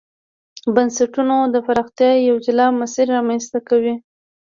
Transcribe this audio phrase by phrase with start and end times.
[0.65, 3.81] د بنسټونو د پراختیا یو جلا مسیر رامنځته کړ.